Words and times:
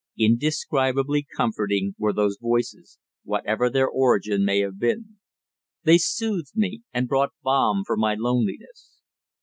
Indescribably 0.17 1.27
comforting 1.37 1.93
were 1.99 2.11
those 2.11 2.39
voices, 2.41 2.97
whatever 3.23 3.69
their 3.69 3.87
origin 3.87 4.43
may 4.43 4.61
have 4.61 4.79
been. 4.79 5.19
They 5.83 5.99
soothed 5.99 6.53
me, 6.55 6.81
and 6.91 7.07
brought 7.07 7.33
balm 7.43 7.83
for 7.85 7.95
my 7.97 8.15
loneliness. 8.15 8.97